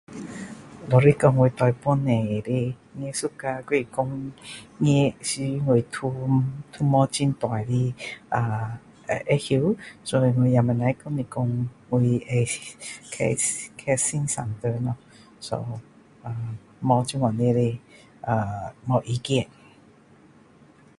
[0.91, 4.09] 所以说我对本地的艺术家还是说
[4.79, 7.93] 艺术我都没很大的
[8.29, 11.47] 啊呃知道所以我也不能跟你说
[11.89, 12.33] 我呀呃
[13.15, 13.37] 改 k
[13.77, 14.95] k 欣赏谁咯
[15.39, 15.61] 所以
[16.23, 16.35] so 啊
[16.79, 17.79] 没这样的
[18.23, 19.47] 呃没意见